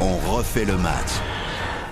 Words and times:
On 0.00 0.16
refait 0.36 0.64
le 0.64 0.76
match. 0.76 1.20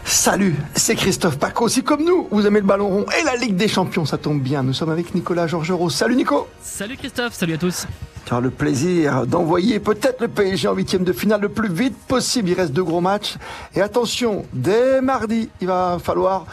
Salut, 0.05 0.55
c'est 0.75 0.95
Christophe 0.95 1.39
Paco. 1.39 1.67
aussi 1.67 1.83
comme 1.83 2.03
nous, 2.03 2.29
vous 2.31 2.47
aimez 2.47 2.61
le 2.61 2.67
ballon 2.67 2.89
rond 2.89 3.07
et 3.21 3.25
la 3.25 3.37
Ligue 3.37 3.57
des 3.57 3.69
Champions, 3.69 4.07
ça 4.07 4.17
tombe 4.17 4.41
bien. 4.41 4.63
Nous 4.63 4.73
sommes 4.73 4.91
avec 4.91 5.15
Nicolas 5.15 5.47
Georgerot. 5.47 5.91
Salut 5.91 6.17
Nico. 6.17 6.49
Salut 6.63 6.97
Christophe, 6.97 7.35
salut 7.35 7.55
à 7.55 7.59
tous. 7.59 7.87
Tu 8.25 8.35
as 8.35 8.41
le 8.41 8.51
plaisir 8.51 9.27
d'envoyer 9.27 9.81
peut-être 9.81 10.23
le 10.23 10.29
PSG 10.29 10.69
en 10.69 10.75
huitième 10.75 11.05
de 11.05 11.13
finale 11.13 11.43
le 11.43 11.49
plus 11.51 11.73
vite 11.73 11.97
possible. 12.09 12.49
Il 12.49 12.55
reste 12.55 12.73
deux 12.73 12.85
gros 12.85 13.01
matchs. 13.01 13.37
Et 13.75 13.83
attention, 13.83 14.47
dès 14.53 15.01
mardi, 15.03 15.51
il 15.61 15.67
va 15.67 15.99
falloir 16.03 16.47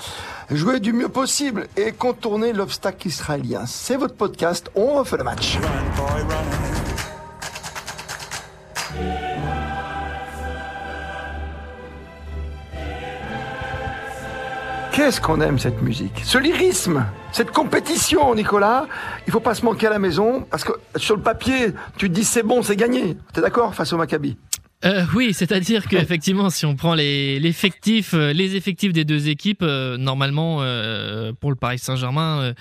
jouer 0.52 0.80
du 0.80 0.94
mieux 0.94 1.10
possible 1.10 1.68
et 1.78 1.92
contourner 1.92 2.54
l'obstacle 2.54 3.08
israélien. 3.08 3.66
C'est 3.66 3.98
votre 3.98 4.16
podcast, 4.16 4.70
on 4.76 4.96
refait 4.96 5.18
le 5.18 5.24
match. 5.24 5.58
Qu'est-ce 14.96 15.20
qu'on 15.20 15.42
aime 15.42 15.60
cette 15.60 15.82
musique? 15.82 16.22
Ce 16.24 16.38
lyrisme, 16.38 17.06
cette 17.34 17.52
compétition, 17.52 18.34
Nicolas, 18.34 18.86
il 19.28 19.34
faut 19.34 19.42
pas 19.42 19.54
se 19.54 19.66
manquer 19.66 19.88
à 19.88 19.90
la 19.90 20.00
maison, 20.00 20.48
parce 20.50 20.64
que 20.64 20.72
sur 20.96 21.18
le 21.18 21.22
papier, 21.22 21.74
tu 21.98 22.08
te 22.08 22.14
dis 22.14 22.24
c'est 22.24 22.44
bon, 22.44 22.64
c'est 22.64 22.78
gagné. 22.78 23.18
T'es 23.34 23.42
d'accord 23.42 23.76
face 23.76 23.92
au 23.92 23.98
Maccabi? 23.98 24.38
Euh, 24.86 25.04
oui, 25.16 25.34
c'est-à-dire 25.34 25.88
qu'effectivement, 25.88 26.52
si 26.52 26.66
on 26.66 26.76
prend 26.76 26.94
les, 26.94 27.40
l'effectif, 27.40 28.14
euh, 28.14 28.34
les 28.34 28.56
effectifs 28.56 28.94
des 28.94 29.04
deux 29.04 29.30
équipes, 29.30 29.64
euh, 29.64 29.98
normalement, 29.98 30.58
euh, 30.62 31.34
pour 31.34 31.50
le 31.50 31.56
Paris 31.56 31.80
Saint-Germain, 31.80 32.54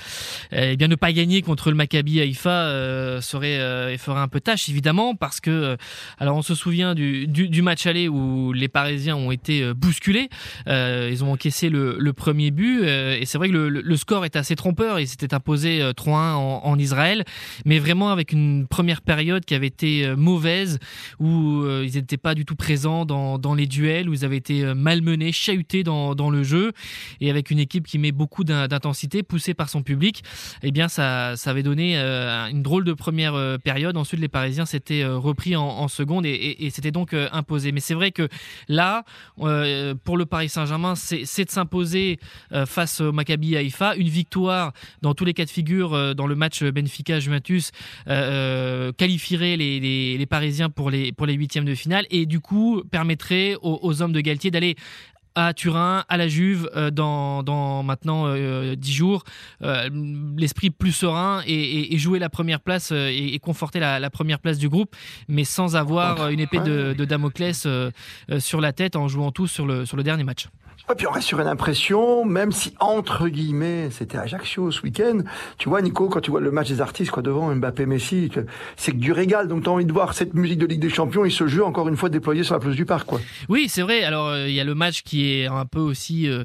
eh 0.52 0.76
bien 0.76 0.88
ne 0.88 0.94
pas 0.94 1.12
gagner 1.12 1.42
contre 1.42 1.70
le 1.70 1.76
Maccabi 1.76 2.20
Haïfa 2.20 3.20
serait 3.20 3.98
ferait 3.98 4.20
un 4.20 4.28
peu 4.28 4.40
tâche, 4.40 4.68
évidemment, 4.68 5.14
parce 5.14 5.40
que, 5.40 5.76
alors 6.18 6.36
on 6.36 6.42
se 6.42 6.54
souvient 6.54 6.94
du, 6.94 7.26
du, 7.26 7.48
du, 7.48 7.62
match 7.62 7.86
aller 7.86 8.08
où 8.08 8.52
les 8.52 8.68
Parisiens 8.68 9.16
ont 9.16 9.30
été 9.30 9.72
bousculés, 9.74 10.28
ils 10.66 11.24
ont 11.24 11.32
encaissé 11.32 11.68
le, 11.68 11.96
le 11.98 12.12
premier 12.12 12.50
but, 12.50 12.84
et 12.84 13.24
c'est 13.26 13.38
vrai 13.38 13.48
que 13.48 13.54
le, 13.54 13.68
le, 13.68 13.96
score 13.96 14.24
est 14.24 14.36
assez 14.36 14.56
trompeur, 14.56 15.00
ils 15.00 15.08
s'étaient 15.08 15.34
imposés 15.34 15.80
3-1 15.80 16.10
en, 16.10 16.60
en, 16.64 16.78
Israël, 16.78 17.24
mais 17.64 17.78
vraiment 17.78 18.10
avec 18.10 18.32
une 18.32 18.66
première 18.66 19.02
période 19.02 19.44
qui 19.44 19.54
avait 19.54 19.66
été 19.66 20.14
mauvaise, 20.16 20.78
où 21.20 21.64
ils 21.82 21.96
étaient 21.96 22.13
pas 22.16 22.34
du 22.34 22.44
tout 22.44 22.56
présents 22.56 23.04
dans, 23.04 23.38
dans, 23.38 23.54
les 23.54 23.66
duels, 23.66 24.08
ils 24.10 24.24
avaient 24.24 24.36
été 24.36 24.64
euh, 24.64 24.74
malmenés, 24.74 25.32
chahutés 25.32 25.82
dans, 25.82 26.14
dans, 26.14 26.30
le 26.30 26.42
jeu, 26.42 26.72
et 27.20 27.30
avec 27.30 27.50
une 27.50 27.58
équipe 27.58 27.86
qui 27.86 27.98
met 27.98 28.12
beaucoup 28.12 28.44
d'intensité, 28.44 29.22
poussée 29.22 29.54
par 29.54 29.68
son 29.68 29.82
public, 29.82 30.22
eh 30.62 30.70
bien 30.70 30.88
ça, 30.88 31.36
ça 31.36 31.50
avait 31.50 31.62
donné 31.62 31.98
euh, 31.98 32.48
une 32.48 32.62
drôle 32.62 32.84
de 32.84 32.92
première 32.92 33.34
euh, 33.34 33.58
période. 33.58 33.96
Ensuite, 33.96 34.20
les 34.20 34.28
Parisiens 34.28 34.66
s'étaient 34.66 35.04
repris 35.04 35.56
en, 35.56 35.88
seconde 35.88 36.26
et, 36.26 36.64
et, 36.64 36.70
c'était 36.70 36.90
donc 36.90 37.14
imposé. 37.32 37.72
Mais 37.72 37.80
c'est 37.80 37.94
vrai 37.94 38.10
que 38.10 38.28
là, 38.68 39.04
pour 39.36 40.16
le 40.16 40.24
Paris 40.24 40.48
Saint-Germain, 40.48 40.94
c'est 40.94 41.44
de 41.44 41.50
s'imposer 41.50 42.18
face 42.66 43.00
au 43.00 43.12
Maccabi 43.12 43.56
Haïfa. 43.56 43.94
Une 43.96 44.08
victoire 44.08 44.72
dans 45.02 45.14
tous 45.14 45.24
les 45.24 45.34
cas 45.34 45.44
de 45.44 45.50
figure 45.50 46.14
dans 46.14 46.26
le 46.26 46.34
match 46.34 46.62
Benfica-Juventus 46.62 47.70
qualifierait 48.06 49.56
les, 49.56 49.80
les, 49.80 50.18
les 50.18 50.26
Parisiens 50.26 50.70
pour 50.70 50.90
les, 50.90 51.12
pour 51.12 51.26
les 51.26 51.34
huitièmes 51.34 51.64
de 51.64 51.74
finale 51.74 51.93
et 52.10 52.26
du 52.26 52.40
coup 52.40 52.82
permettrait 52.90 53.56
aux, 53.62 54.02
hommes 54.02 54.12
de 54.12 54.20
Galtier 54.20 54.50
d'aller 54.50 54.76
à 55.34 55.52
Turin, 55.52 56.04
à 56.08 56.16
la 56.16 56.28
Juve, 56.28 56.70
euh, 56.76 56.90
dans, 56.90 57.42
dans, 57.42 57.82
maintenant 57.82 58.24
euh, 58.26 58.76
dix 58.76 58.92
jours, 58.92 59.24
euh, 59.62 59.88
l'esprit 60.36 60.70
plus 60.70 60.92
serein 60.92 61.42
et, 61.46 61.96
jouer 61.98 62.18
la 62.18 62.28
première 62.28 62.60
place 62.60 62.92
et, 62.92 63.38
conforter 63.42 63.80
la, 63.80 64.10
première 64.10 64.38
place 64.38 64.58
du 64.58 64.68
groupe, 64.68 64.94
mais 65.28 65.44
sans 65.44 65.76
avoir 65.76 66.28
une 66.28 66.40
épée 66.40 66.60
de, 66.60 66.92
de 66.92 67.04
Damoclès 67.04 67.66
sur 68.38 68.60
la 68.60 68.72
tête 68.72 68.96
en 68.96 69.08
jouant 69.08 69.30
tous 69.30 69.48
sur 69.48 69.66
le, 69.66 69.86
sur 69.86 69.96
le 69.96 70.02
dernier 70.02 70.24
match. 70.24 70.48
Et 70.92 70.94
puis 70.94 71.06
on 71.06 71.12
reste 71.12 71.28
sur 71.28 71.40
une 71.40 71.46
impression, 71.46 72.26
même 72.26 72.52
si 72.52 72.74
entre 72.78 73.28
guillemets 73.28 73.88
c'était 73.90 74.18
Ajaccio 74.18 74.70
ce 74.70 74.82
week-end. 74.82 75.20
Tu 75.56 75.70
vois 75.70 75.80
Nico, 75.80 76.10
quand 76.10 76.20
tu 76.20 76.30
vois 76.30 76.42
le 76.42 76.50
match 76.50 76.68
des 76.68 76.82
artistes 76.82 77.10
quoi 77.10 77.22
devant 77.22 77.54
Mbappé, 77.54 77.86
Messi, 77.86 78.30
c'est 78.76 78.92
que 78.92 78.98
du 78.98 79.10
régal. 79.10 79.48
Donc 79.48 79.62
tu 79.62 79.70
as 79.70 79.72
envie 79.72 79.86
de 79.86 79.92
voir 79.92 80.12
cette 80.12 80.34
musique 80.34 80.58
de 80.58 80.66
Ligue 80.66 80.80
des 80.80 80.90
Champions 80.90 81.24
et 81.24 81.30
ce 81.30 81.46
jeu 81.46 81.64
encore 81.64 81.88
une 81.88 81.96
fois 81.96 82.10
déployé 82.10 82.42
sur 82.42 82.52
la 82.52 82.60
place 82.60 82.74
du 82.74 82.84
parc 82.84 83.06
quoi. 83.06 83.18
Oui 83.48 83.68
c'est 83.70 83.80
vrai. 83.80 84.04
Alors 84.04 84.28
euh, 84.28 84.46
il 84.46 84.54
y 84.54 84.60
a 84.60 84.64
le 84.64 84.74
match 84.74 85.02
qui 85.04 85.23
est 85.23 85.23
un 85.50 85.66
peu 85.66 85.80
aussi 85.80 86.28
euh, 86.28 86.44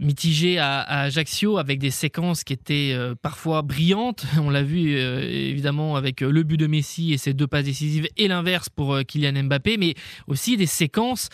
mitigé 0.00 0.58
à, 0.58 0.80
à, 0.80 1.00
Ajaccio 1.02 1.58
avec 1.58 1.78
des 1.78 1.90
séquences 1.90 2.44
qui 2.44 2.52
étaient 2.52 2.92
euh, 2.92 3.14
parfois 3.20 3.62
brillantes. 3.62 4.24
On 4.40 4.50
l'a 4.50 4.62
vu 4.62 4.96
évidemment 4.96 5.96
avec 5.96 6.20
le 6.20 6.42
but 6.42 6.56
de 6.56 6.66
Messi 6.66 7.12
et 7.12 7.18
ses 7.18 7.34
deux 7.34 7.46
passes 7.46 7.64
décisives 7.64 8.08
et 8.16 8.28
l'inverse 8.28 8.68
pour 8.68 8.98
Kylian 9.06 9.44
Mbappé, 9.44 9.76
mais 9.76 9.94
aussi 10.26 10.56
des 10.56 10.66
séquences 10.66 11.28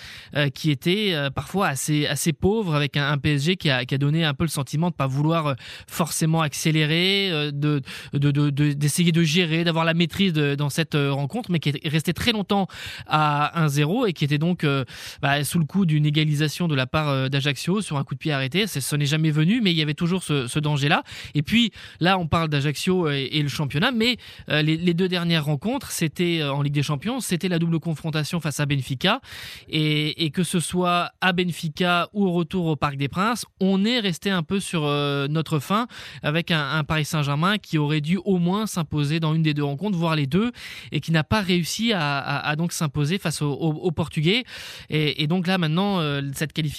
qui 0.54 0.70
étaient 0.70 1.14
parfois 1.34 1.68
assez 1.68 2.06
assez 2.06 2.32
pauvre 2.32 2.74
avec 2.74 2.96
un, 2.96 3.18
PSG 3.18 3.56
qui 3.56 3.70
a, 3.70 3.84
qui 3.84 3.94
a, 3.94 3.98
donné 3.98 4.24
un 4.24 4.34
peu 4.34 4.44
le 4.44 4.50
sentiment 4.50 4.90
de 4.90 4.94
pas 4.94 5.06
vouloir 5.06 5.46
euh, 5.46 5.54
forcément 5.88 6.40
accélérer, 6.40 7.30
euh, 7.30 7.50
de 7.50 7.82
d'essayer 8.74 9.12
de, 9.12 9.22
gérer, 9.22 9.64
d'avoir 9.64 9.84
la 9.84 9.94
maîtrise 9.94 10.32
dans 10.32 10.70
cette 10.70 10.94
euh, 10.94 11.12
rencontre, 11.12 11.50
mais 11.50 11.58
qui 11.58 11.70
est 11.70 11.88
resté 11.88 12.12
très 12.12 12.32
longtemps 12.32 12.66
à 13.06 13.66
1-0 13.66 14.08
et 14.08 14.12
qui 14.12 14.24
était 14.24 14.38
donc 14.38 14.66
bah, 15.20 15.44
sous 15.44 15.58
le 15.58 15.64
coup 15.64 15.86
d'une 15.86 16.06
égalisation 16.06 16.68
de 16.68 16.74
la 16.74 16.81
part 16.86 17.30
d'Ajaccio 17.30 17.80
sur 17.80 17.96
un 17.96 18.04
coup 18.04 18.14
de 18.14 18.18
pied 18.18 18.32
arrêté. 18.32 18.66
Ce 18.66 18.96
n'est 18.96 19.06
jamais 19.06 19.30
venu, 19.30 19.60
mais 19.60 19.70
il 19.72 19.76
y 19.76 19.82
avait 19.82 19.94
toujours 19.94 20.22
ce, 20.22 20.58
danger-là. 20.58 21.02
Et 21.34 21.42
puis 21.42 21.72
là, 22.00 22.18
on 22.18 22.26
parle 22.26 22.48
d'Ajaccio 22.48 23.10
et, 23.10 23.42
le 23.42 23.48
championnat, 23.48 23.90
mais 23.90 24.16
les, 24.48 24.76
les, 24.76 24.94
deux 24.94 25.08
dernières 25.08 25.44
rencontres, 25.44 25.90
c'était 25.90 26.42
en 26.42 26.62
Ligue 26.62 26.74
des 26.74 26.82
Champions, 26.82 27.20
c'était 27.20 27.48
la 27.48 27.58
double 27.58 27.80
confrontation 27.80 28.40
face 28.40 28.60
à 28.60 28.66
Benfica, 28.66 29.20
et, 29.68 30.30
que 30.30 30.42
ce 30.42 30.60
soit 30.60 31.12
à 31.20 31.32
Benfica 31.32 32.08
ou 32.12 32.32
retour 32.32 32.66
au 32.66 32.76
Parc 32.76 32.96
des 32.96 33.08
Princes, 33.08 33.44
on 33.60 33.84
est 33.84 34.00
resté 34.00 34.30
un 34.30 34.42
peu 34.42 34.60
sur 34.60 34.84
euh, 34.84 35.28
notre 35.28 35.58
fin 35.58 35.86
avec 36.22 36.50
un, 36.50 36.84
Paris 36.84 37.04
Saint-Germain 37.04 37.58
qui 37.58 37.78
aurait 37.78 38.00
dû 38.00 38.18
au 38.24 38.38
moins 38.38 38.66
s'imposer 38.66 39.20
dans 39.20 39.34
une 39.34 39.42
des 39.42 39.54
deux 39.54 39.64
rencontres, 39.64 39.98
voire 39.98 40.16
les 40.16 40.26
deux, 40.26 40.52
et 40.90 41.00
qui 41.00 41.12
n'a 41.12 41.24
pas 41.24 41.40
réussi 41.40 41.92
à, 41.94 42.54
donc 42.56 42.72
s'imposer 42.72 43.18
face 43.18 43.42
aux, 43.42 43.90
Portugais. 43.92 44.44
Et, 44.88 45.26
donc 45.26 45.46
là 45.46 45.58
maintenant, 45.58 46.00
euh, 46.00 46.22
cette 46.34 46.52
qualification, 46.52 46.71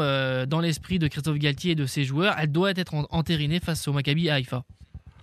euh, 0.00 0.46
dans 0.46 0.60
l'esprit 0.60 0.98
de 0.98 1.08
Christophe 1.08 1.38
Galtier 1.38 1.72
et 1.72 1.74
de 1.74 1.86
ses 1.86 2.04
joueurs, 2.04 2.34
elle 2.38 2.52
doit 2.52 2.70
être 2.70 3.06
entérinée 3.10 3.60
face 3.60 3.86
au 3.88 3.92
Maccabi 3.92 4.30
Haïfa. 4.30 4.64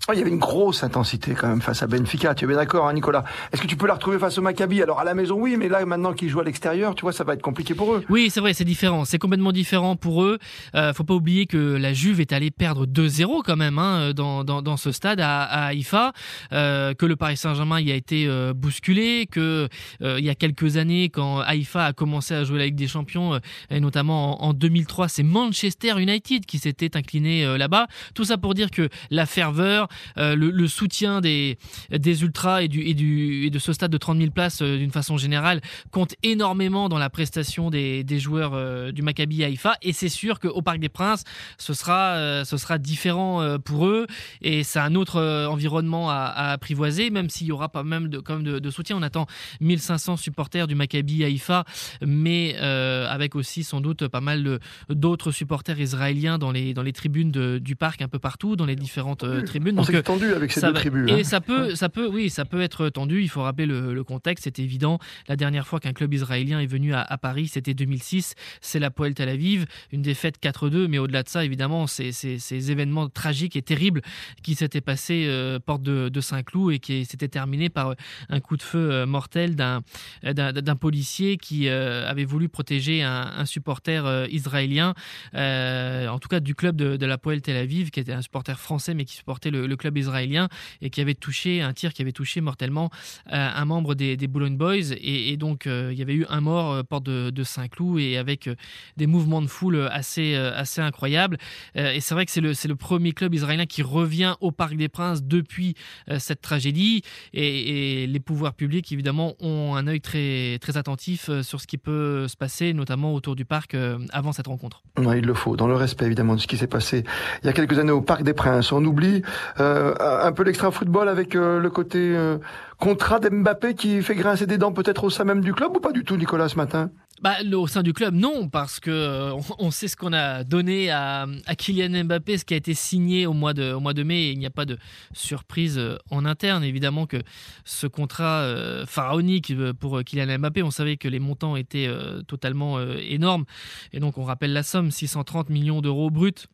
Oh, 0.10 0.12
il 0.14 0.20
y 0.20 0.22
avait 0.22 0.32
une 0.32 0.38
grosse 0.38 0.84
intensité 0.84 1.34
quand 1.34 1.48
même 1.48 1.62
face 1.62 1.82
à 1.82 1.88
Benfica, 1.88 2.36
tu 2.36 2.44
es 2.44 2.48
bien 2.50 2.58
d'accord, 2.58 2.90
hein, 2.90 2.94
Nicolas? 2.94 3.24
Est-ce 3.54 3.62
que 3.62 3.68
tu 3.68 3.78
peux 3.78 3.88
la 3.88 3.94
retrouver 3.94 4.20
face 4.20 4.38
au 4.38 4.42
Maccabi? 4.42 4.82
Alors 4.82 5.00
à 5.00 5.06
la 5.06 5.14
maison, 5.14 5.36
oui, 5.40 5.56
mais 5.58 5.70
là 5.70 5.86
maintenant 5.86 6.12
qu'ils 6.12 6.28
jouent 6.28 6.42
à 6.42 6.44
l'extérieur, 6.44 6.94
tu 6.94 7.04
vois, 7.04 7.14
ça 7.14 7.24
va 7.24 7.36
être 7.36 7.42
compliqué 7.42 7.74
pour 7.74 7.94
eux. 7.94 8.04
Oui, 8.10 8.30
c'est 8.30 8.42
vrai, 8.42 8.54
c'est 8.54 8.66
différent, 8.66 9.06
c'est 9.06 9.18
complètement 9.18 9.54
différent 9.54 9.96
pour 9.96 10.24
eux. 10.24 10.40
Euh, 10.76 10.92
faut 10.94 11.06
pas 11.06 11.14
oublier 11.14 11.46
que 11.46 11.78
la 11.78 11.94
Juve 11.94 12.20
est 12.20 12.34
allée 12.34 12.52
perdre 12.52 12.86
2-0 12.86 13.44
quand 13.46 13.56
même 13.56 13.80
hein, 13.80 14.12
dans, 14.14 14.44
dans, 14.44 14.62
dans, 14.62 14.76
ce 14.76 14.92
stade 14.92 15.22
à, 15.22 15.44
à 15.44 15.68
Haïfa, 15.68 16.12
euh, 16.52 16.94
que 16.94 17.06
le 17.06 17.16
Paris 17.16 17.38
Saint-Germain 17.38 17.80
y 17.80 17.90
a 17.90 17.96
été 17.96 18.28
euh, 18.28 18.52
bousculé, 18.54 19.26
que 19.32 19.70
euh, 20.02 20.20
il 20.20 20.26
y 20.26 20.30
a 20.30 20.36
quelques 20.36 20.76
années, 20.76 21.08
quand 21.12 21.40
Haïfa 21.40 21.86
a 21.86 21.94
commencé 21.94 22.34
à 22.34 22.44
jouer 22.44 22.60
la 22.60 22.66
Ligue 22.66 22.76
des 22.76 22.90
Champions, 22.90 23.36
euh, 23.36 23.40
et 23.70 23.80
notamment 23.80 24.44
en, 24.44 24.50
en 24.50 24.54
2003, 24.54 25.08
c'est 25.08 25.24
Manchester 25.24 25.94
United 25.98 26.46
qui 26.46 26.60
s'était 26.60 26.98
incliné 26.98 27.58
là-bas. 27.58 27.88
Tout 28.16 28.26
ça 28.26 28.38
pour 28.38 28.54
dire 28.54 28.70
que 28.70 28.90
la 29.10 29.26
ferveur 29.26 29.88
euh, 29.93 29.93
le, 30.18 30.36
le, 30.36 30.68
soutien 30.68 31.22
des, 31.22 31.58
des 31.92 32.24
ultras 32.24 32.64
et, 32.64 32.68
du, 32.68 32.82
et, 32.82 32.94
du, 32.94 33.46
et 33.46 33.50
de 33.50 33.60
ce 33.60 33.74
stade 33.74 33.92
de 33.92 33.98
30 33.98 34.18
000 34.18 34.32
places 34.32 34.62
euh, 34.62 34.78
d'une 34.78 34.92
façon 34.92 35.18
générale 35.18 35.62
compte 35.92 36.16
énormément 36.24 36.90
dans 36.90 36.98
la 36.98 37.10
prestation 37.10 37.70
des, 37.70 38.04
des 38.04 38.20
joueurs 38.20 38.54
euh, 38.54 38.92
du 38.92 39.02
Maccabi 39.02 39.44
Haïfa. 39.44 39.76
Et 39.82 39.94
c'est 39.94 40.10
sûr 40.10 40.40
qu'au 40.40 40.62
Parc 40.62 40.80
des 40.80 40.90
Princes 40.90 41.24
ce 41.58 41.74
sera, 41.74 42.44
ce 42.46 42.58
sera 42.58 42.78
différent 42.78 43.58
pour 43.60 43.88
eux. 43.88 44.08
Et 44.42 44.64
c'est 44.64 44.80
un 44.80 44.96
autre 44.96 45.22
environnement 45.48 46.10
à, 46.10 46.52
apprivoiser 46.54 47.10
même 47.10 47.30
s'il 47.30 47.48
y 47.48 47.52
aura 47.52 47.70
pas 47.70 47.84
même 47.84 48.10
de, 48.10 48.20
comme 48.20 48.44
de, 48.44 48.70
soutien. 48.70 48.98
On 48.98 49.02
attend 49.02 49.28
1500 49.62 50.18
supporters 50.18 50.68
du 50.68 50.76
Maccabi 50.76 51.24
Haïfa 51.24 51.66
mais 52.02 52.56
avec 52.58 53.36
aussi 53.36 53.64
sans 53.64 53.82
doute 53.82 54.08
pas 54.08 54.22
mal 54.22 54.60
d'autres 54.90 55.32
supporters 55.32 55.80
israéliens 55.80 56.38
dans 56.38 56.52
les, 56.52 56.74
dans 56.74 56.84
les 56.84 56.94
tribunes 56.94 57.32
du 57.60 57.76
parc 57.76 58.02
un 58.02 58.08
peu 58.08 58.20
partout 58.20 58.56
dans 58.56 58.66
les 58.66 58.76
différentes 58.76 59.26
tribunes 59.46 59.76
donc 59.92 60.04
tendu 60.04 60.34
avec 60.34 60.52
ces 60.52 60.60
ça 60.60 60.68
deux 60.68 60.80
tribus. 60.80 61.10
Et 61.10 61.14
hein. 61.14 61.24
ça 61.24 61.42
peut, 61.42 61.76
ça 61.76 61.90
peut, 61.90 62.08
oui, 62.08 62.30
ça 62.30 62.46
peut 62.46 62.62
être 62.62 62.90
tendu. 62.90 63.22
Il 63.22 63.30
faut 63.30 63.42
rappeler 63.44 63.66
le, 63.66 63.94
le 63.94 64.04
contexte. 64.04 64.44
C'est 64.46 64.60
évident. 64.60 65.00
La 65.28 65.36
dernière 65.36 65.68
fois 65.68 65.80
qu'un 65.80 65.94
club 65.94 66.14
israélien 66.14 66.60
est 66.60 66.68
venu 66.68 66.94
à, 66.94 67.02
à 67.02 67.18
Paris, 67.18 67.48
c'était 67.48 67.74
2006. 67.74 68.36
C'est 68.62 68.80
la 68.80 68.92
Poel 68.92 69.14
Tel 69.14 69.30
Aviv, 69.30 69.66
une 69.92 70.02
défaite 70.02 70.36
4-2. 70.42 70.88
Mais 70.88 70.98
au-delà 70.98 71.24
de 71.24 71.30
ça, 71.30 71.46
évidemment, 71.46 71.88
c'est 71.88 72.12
ces 72.12 72.72
événements 72.72 73.10
tragiques 73.10 73.56
et 73.56 73.62
terribles 73.62 74.02
qui 74.44 74.56
s'étaient 74.56 74.82
passés 74.82 75.26
euh, 75.28 75.60
porte 75.60 75.84
de, 75.84 76.10
de 76.10 76.22
Saint-Cloud 76.22 76.74
et 76.74 76.80
qui 76.80 77.06
s'étaient 77.06 77.28
terminés 77.28 77.70
par 77.70 77.96
un 78.30 78.40
coup 78.40 78.58
de 78.58 78.62
feu 78.62 78.92
euh, 78.92 79.06
mortel 79.06 79.56
d'un 79.56 79.82
d'un 80.24 80.76
policier 80.76 81.38
qui 81.38 81.68
euh, 81.68 82.10
avait 82.10 82.26
voulu 82.26 82.50
protéger 82.50 83.04
un, 83.04 83.32
un 83.38 83.46
supporter 83.46 84.06
euh, 84.06 84.28
israélien, 84.30 84.94
en 85.34 86.20
tout 86.20 86.30
cas 86.30 86.40
du 86.40 86.56
club 86.56 86.76
de, 86.76 86.98
de 86.98 87.06
la 87.06 87.18
Poel 87.18 87.42
Tel 87.42 87.58
Aviv, 87.58 87.92
qui 87.92 88.00
était 88.00 88.14
un 88.14 88.22
supporter 88.22 88.60
français 88.60 88.94
mais 88.94 89.06
qui 89.06 89.16
supportait 89.16 89.52
le, 89.52 89.68
le 89.68 89.73
le 89.74 89.78
club 89.78 89.98
israélien 89.98 90.50
et 90.82 90.90
qui 90.92 91.02
avait 91.02 91.16
touché 91.16 91.62
un 91.62 91.74
tir 91.74 91.94
qui 91.94 92.02
avait 92.02 92.12
touché 92.12 92.42
mortellement 92.42 92.90
un 93.28 93.66
membre 93.66 93.96
des, 93.96 94.18
des 94.18 94.28
Boulogne 94.28 94.58
Boys. 94.58 94.94
Et, 95.02 95.36
donc, 95.38 95.66
il 95.66 95.98
y 95.98 96.02
avait 96.02 96.14
eu 96.14 96.26
un 96.30 96.42
mort 96.42 96.84
porte 96.86 97.04
de, 97.06 97.44
Saint-Cloud 97.44 98.00
et 98.00 98.18
avec 98.18 98.50
des 98.98 99.08
mouvements 99.08 99.42
de 99.42 99.48
foule 99.48 99.90
assez, 99.92 100.36
assez 100.36 100.82
incroyables. 100.82 101.38
et 101.76 102.00
c'est 102.00 102.14
vrai 102.14 102.26
que 102.26 102.32
c'est 102.32 102.42
le, 102.42 102.54
le 102.68 102.76
premier 102.76 103.12
club 103.12 103.34
israélien 103.34 103.66
qui 103.66 103.82
revient 103.82 104.36
au 104.40 104.52
Parc 104.52 104.76
des 104.76 104.90
Princes 104.90 105.24
depuis 105.24 105.76
cette 106.20 106.42
tragédie. 106.42 107.02
Et, 107.34 108.08
les 108.08 108.20
pouvoirs 108.20 108.54
publics, 108.54 108.92
évidemment, 108.92 109.34
ont 109.40 109.76
un 109.76 109.88
œil 109.88 110.02
très, 110.02 110.60
très 110.60 110.78
attentif 110.78 111.30
sur 111.42 111.60
ce 111.60 111.68
qui 111.68 111.78
peut 111.78 112.28
se 112.28 112.38
passer, 112.38 112.74
notamment 112.74 113.14
autour 113.14 113.36
du 113.36 113.46
parc 113.46 113.76
avant 114.12 114.32
cette 114.32 114.48
rencontre. 114.48 114.84
Il 114.98 115.26
le 115.26 115.34
faut, 115.34 115.56
dans 115.56 115.68
le 115.68 115.76
respect 115.76 116.06
évidemment 116.06 116.36
de 116.36 116.40
ce 116.40 116.48
qui 116.48 116.58
s'est 116.58 116.68
passé 116.68 117.04
il 117.42 117.48
y 117.48 117.50
a 117.50 117.54
quelques 117.54 117.80
années 117.80 117.92
au 117.92 118.02
Parc 118.02 118.24
des 118.24 118.34
Princes. 118.34 118.72
On 118.72 118.84
oublie 118.84 119.22
euh, 119.64 119.94
un 120.00 120.32
peu 120.32 120.44
l'extra-football 120.44 121.08
avec 121.08 121.36
euh, 121.36 121.60
le 121.60 121.70
côté 121.70 122.00
euh, 122.00 122.38
contrat 122.78 123.20
d'Mbappé 123.20 123.74
qui 123.74 124.02
fait 124.02 124.16
grincer 124.16 124.46
des 124.46 124.58
dents 124.58 124.74
peut-être 124.74 125.04
au 125.04 125.10
sein 125.10 125.24
même 125.24 125.42
du 125.42 125.54
club 125.54 125.76
ou 125.76 125.80
pas 125.80 125.92
du 125.92 126.04
tout 126.04 126.18
Nicolas 126.18 126.50
ce 126.50 126.56
matin? 126.56 126.92
Bah, 127.22 127.36
au 127.54 127.68
sein 127.68 127.84
du 127.84 127.94
club, 127.94 128.14
non, 128.14 128.50
parce 128.50 128.82
que 128.82 129.32
on, 129.58 129.72
sait 129.72 129.88
ce 129.88 129.96
qu'on 129.96 130.12
a 130.12 130.44
donné 130.44 130.92
à, 130.92 131.26
à, 131.46 131.56
Kylian 131.56 132.04
Mbappé, 132.04 132.38
ce 132.38 132.44
qui 132.44 132.54
a 132.54 132.58
été 132.58 132.74
signé 132.74 133.26
au 133.26 133.32
mois 133.32 133.54
de, 133.54 133.72
au 133.72 133.80
mois 133.80 133.94
de 133.94 134.04
mai, 134.04 134.24
et 134.24 134.32
il 134.32 134.40
n'y 134.40 134.46
a 134.46 134.50
pas 134.50 134.66
de 134.66 134.78
surprise 135.14 135.80
en 136.12 136.26
interne. 136.26 136.66
Évidemment 136.66 137.06
que 137.06 137.22
ce 137.64 137.88
contrat 137.88 138.46
pharaonique 138.88 139.54
pour 139.80 140.04
Kylian 140.04 140.38
Mbappé, 140.38 140.64
on 140.64 140.72
savait 140.72 140.98
que 140.98 141.08
les 141.08 141.20
montants 141.20 141.56
étaient 141.56 141.90
totalement 142.28 142.82
énormes, 142.82 143.46
et 143.94 144.02
donc 144.02 144.18
on 144.18 144.26
rappelle 144.26 144.52
la 144.52 144.64
somme 144.64 144.92
630 144.92 145.50
millions 145.50 145.80
d'euros 145.80 146.10
bruts 146.10 146.50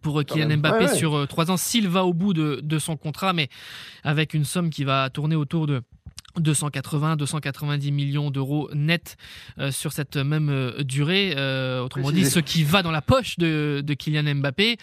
pour 0.00 0.22
Kylian 0.24 0.58
Mbappé 0.58 0.88
sur 0.88 1.26
trois 1.28 1.50
ans. 1.50 1.56
S'il 1.56 1.88
va 1.88 2.04
au 2.04 2.12
bout 2.12 2.34
de, 2.34 2.60
de, 2.62 2.78
son 2.78 2.96
contrat, 2.96 3.32
mais 3.32 3.48
avec 4.04 4.34
une 4.34 4.44
somme 4.44 4.70
qui 4.70 4.84
va 4.84 5.10
tourner 5.10 5.36
autour 5.36 5.66
de 5.66 5.82
280-290 6.40 7.92
millions 7.92 8.30
d'euros 8.30 8.70
net 8.74 9.16
euh, 9.58 9.70
sur 9.70 9.92
cette 9.92 10.16
même 10.16 10.48
euh, 10.50 10.82
durée. 10.82 11.34
Euh, 11.36 11.82
autrement 11.82 12.10
dit, 12.10 12.24
ce 12.24 12.38
qui 12.38 12.64
va 12.64 12.82
dans 12.82 12.90
la 12.90 13.02
poche 13.02 13.38
de, 13.38 13.82
de 13.84 13.94
Kylian 13.94 14.34
Mbappé. 14.36 14.76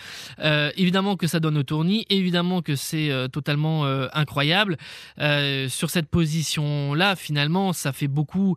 évidemment 0.76 1.16
que 1.16 1.28
ça 1.28 1.40
donne 1.40 1.58
au 1.58 1.64
tournis, 1.64 2.06
évidemment 2.10 2.62
que 2.62 2.76
c'est 2.76 3.12
totalement 3.32 3.86
incroyable. 4.14 4.78
sur 5.68 5.90
cette 5.90 6.08
position-là, 6.08 7.16
finalement, 7.16 7.74
ça 7.74 7.94
fait 7.94 8.08
beaucoup 8.08 8.56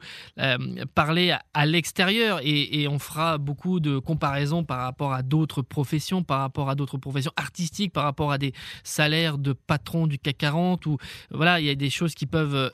parler 0.94 1.34
à, 1.54 1.66
l'extérieur 1.66 2.40
et, 2.42 2.82
et, 2.82 2.88
on 2.88 2.98
fera 2.98 3.38
beaucoup 3.38 3.80
de 3.80 3.98
comparaisons 3.98 4.64
par 4.64 4.80
rapport 4.80 5.12
à 5.12 5.22
d'autres 5.22 5.62
professions, 5.62 6.22
par 6.22 6.40
rapport 6.40 6.68
à 6.68 6.74
d'autres 6.74 6.98
professions 6.98 7.32
artistiques, 7.36 7.92
par 7.92 8.04
rapport 8.04 8.32
à 8.32 8.38
des 8.38 8.52
salaires 8.84 9.38
de 9.38 9.52
patrons 9.52 10.06
du 10.06 10.18
CAC 10.18 10.42
40 10.42 10.86
ou 10.86 10.98
voilà, 11.30 11.60
il 11.60 11.66
y 11.66 11.70
a 11.70 11.74
des 11.74 11.90
choses 11.90 12.14
qui 12.14 12.26
peuvent 12.26 12.72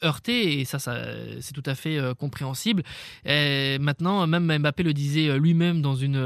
et 0.61 0.65
ça, 0.65 0.79
c'est 0.79 1.53
tout 1.53 1.63
à 1.67 1.75
fait 1.75 1.99
euh, 1.99 2.15
compréhensible. 2.15 2.83
Maintenant, 3.25 4.27
même 4.27 4.59
Mbappé 4.59 4.83
le 4.83 4.93
disait 4.93 5.29
euh, 5.29 5.39
lui-même 5.39 5.83
dans 5.83 5.95
une, 5.95 6.17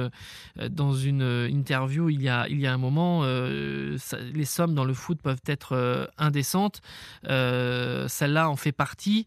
euh, 0.60 0.68
dans 0.68 0.92
une 0.92 1.22
interview 1.50 2.08
il 2.08 2.22
y 2.22 2.28
a, 2.28 2.48
il 2.48 2.60
y 2.60 2.66
a 2.66 2.72
un 2.72 2.78
moment, 2.78 3.24
les 3.24 4.44
sommes 4.44 4.74
dans 4.74 4.84
le 4.84 4.94
foot 4.94 5.18
peuvent 5.22 5.42
être 5.46 6.10
indécentes. 6.18 6.80
Celle-là 7.24 8.48
en 8.48 8.56
fait 8.56 8.72
partie. 8.72 9.26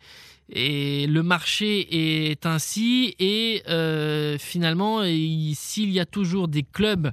Et 0.49 1.07
le 1.07 1.23
marché 1.23 2.31
est 2.31 2.45
ainsi. 2.45 3.15
Et 3.19 3.63
finalement, 4.39 5.01
s'il 5.03 5.91
y 5.91 5.99
a 5.99 6.05
toujours 6.05 6.47
des 6.47 6.63
clubs 6.63 7.11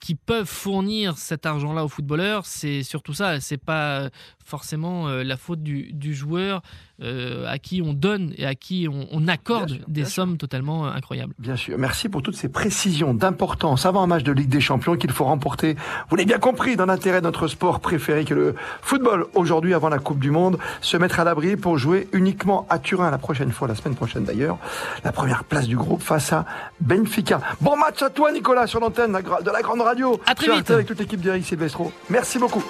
qui 0.00 0.14
peuvent 0.14 0.46
fournir 0.46 1.18
cet 1.18 1.44
argent-là 1.44 1.84
aux 1.84 1.88
footballeurs, 1.88 2.46
c'est 2.46 2.82
surtout 2.82 3.14
ça. 3.14 3.40
C'est 3.40 3.58
pas 3.58 4.10
forcément 4.44 5.08
euh, 5.08 5.22
la 5.22 5.36
faute 5.36 5.62
du, 5.62 6.14
joueur 6.14 6.62
euh, 7.02 7.46
à 7.46 7.58
qui 7.58 7.80
on 7.82 7.94
donne 7.94 8.34
et 8.36 8.44
à 8.44 8.54
qui 8.54 8.86
on, 8.88 9.28
accorde 9.28 9.80
des 9.88 10.04
sommes 10.04 10.36
totalement 10.36 10.86
euh, 10.86 10.90
incroyables. 10.90 11.32
Bien 11.38 11.56
sûr. 11.56 11.78
Merci 11.78 12.08
pour 12.08 12.22
toutes 12.22 12.36
ces 12.36 12.48
précisions 12.48 13.14
d'importance 13.14 13.86
avant 13.86 14.02
un 14.02 14.06
match 14.06 14.24
de 14.24 14.32
Ligue 14.32 14.48
des 14.48 14.60
Champions 14.60 14.96
qu'il 14.96 15.10
faut 15.10 15.24
remporter. 15.24 15.76
Vous 16.10 16.16
l'avez 16.16 16.26
bien 16.26 16.38
compris, 16.38 16.76
dans 16.76 16.86
l'intérêt 16.86 17.20
de 17.20 17.26
notre 17.26 17.48
sport 17.48 17.80
préféré 17.80 18.24
que 18.24 18.34
le 18.34 18.54
football 18.82 19.26
aujourd'hui 19.34 19.74
avant 19.74 19.88
la 19.88 19.98
Coupe 19.98 20.18
du 20.18 20.30
Monde, 20.30 20.58
se 20.80 20.96
mettre 20.96 21.20
à 21.20 21.24
l'abri 21.24 21.56
pour 21.56 21.78
jouer 21.78 22.08
uniquement 22.52 22.66
à 22.68 22.78
Turin 22.78 23.10
la 23.10 23.18
prochaine 23.18 23.52
fois, 23.52 23.68
la 23.68 23.74
semaine 23.74 23.94
prochaine 23.94 24.24
d'ailleurs, 24.24 24.58
la 25.04 25.12
première 25.12 25.44
place 25.44 25.66
du 25.66 25.76
groupe 25.76 26.02
face 26.02 26.32
à 26.32 26.44
Benfica. 26.80 27.40
Bon 27.60 27.76
match 27.76 28.02
à 28.02 28.10
toi 28.10 28.32
Nicolas 28.32 28.66
sur 28.66 28.80
l'antenne 28.80 29.12
de 29.12 29.50
la 29.50 29.62
grande 29.62 29.80
radio. 29.80 30.20
À 30.26 30.34
très 30.34 30.54
vite. 30.54 30.70
Avec 30.70 30.86
toute 30.86 30.98
l'équipe 30.98 31.20
d'Eric 31.20 31.44
Silvestro. 31.44 31.92
Merci 32.10 32.38
beaucoup. 32.38 32.64